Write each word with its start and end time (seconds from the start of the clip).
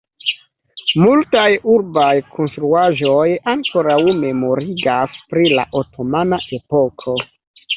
Multaj 1.01 1.49
urbaj 1.73 2.13
konstruaĵoj 2.37 3.27
ankoraŭ 3.53 3.99
memorigas 4.23 5.21
pri 5.35 5.45
la 5.61 5.67
otomana 5.83 6.45
epoko. 6.61 7.19